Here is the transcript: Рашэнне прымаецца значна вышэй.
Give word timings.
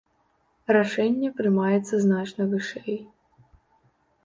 Рашэнне 0.77 1.29
прымаецца 1.41 1.95
значна 2.07 2.43
вышэй. 2.57 2.99